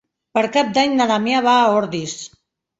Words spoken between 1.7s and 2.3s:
Ordis.